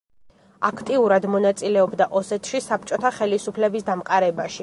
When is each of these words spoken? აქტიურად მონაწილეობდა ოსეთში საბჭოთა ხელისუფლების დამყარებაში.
აქტიურად 0.69 1.27
მონაწილეობდა 1.33 2.07
ოსეთში 2.21 2.63
საბჭოთა 2.69 3.13
ხელისუფლების 3.21 3.89
დამყარებაში. 3.91 4.59